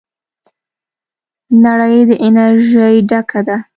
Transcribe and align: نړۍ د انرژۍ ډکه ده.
نړۍ 1.63 1.97
د 2.09 2.11
انرژۍ 2.25 2.95
ډکه 3.09 3.41
ده. 3.47 3.57